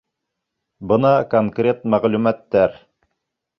Бына 0.91 1.11
конкрет 1.35 1.85
мәғлүмәттәр. 1.97 2.77